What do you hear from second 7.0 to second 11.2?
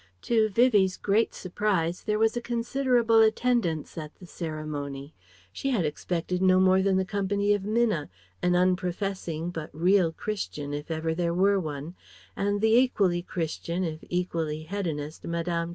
company of Minna an unprofessing but real Christian, if ever